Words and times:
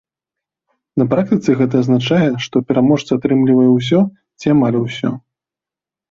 На 0.99 1.05
практыцы 1.09 1.49
гэта 1.59 1.75
азначае, 1.83 2.29
што 2.45 2.55
пераможца 2.67 3.11
атрымлівае 3.19 3.67
ўсё 3.73 3.99
ці 4.39 4.45
амаль 4.55 4.77
усё. 4.81 5.11